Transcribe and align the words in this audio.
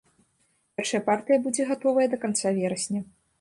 Першая 0.79 1.01
партыя 1.09 1.37
будзе 1.45 1.67
гатовая 1.73 2.07
да 2.15 2.21
канца 2.25 2.55
верасня. 2.57 3.01